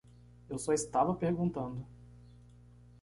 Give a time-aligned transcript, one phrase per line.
[0.49, 1.85] Eu só estava perguntando.